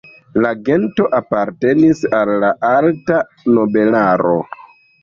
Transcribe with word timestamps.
La 0.45 0.53
gento 0.69 1.05
apartenis 1.17 2.01
al 2.21 2.35
la 2.45 2.51
alta 2.73 3.21
nobelaro. 3.55 4.39